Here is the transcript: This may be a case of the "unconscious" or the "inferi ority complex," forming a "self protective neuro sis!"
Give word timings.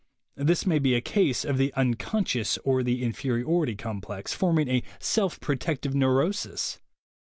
This 0.35 0.65
may 0.65 0.79
be 0.79 0.95
a 0.95 0.99
case 0.99 1.45
of 1.45 1.59
the 1.59 1.71
"unconscious" 1.75 2.57
or 2.63 2.81
the 2.81 3.03
"inferi 3.03 3.43
ority 3.43 3.77
complex," 3.77 4.33
forming 4.33 4.67
a 4.67 4.81
"self 4.99 5.39
protective 5.39 5.93
neuro 5.93 6.31
sis!" 6.31 6.79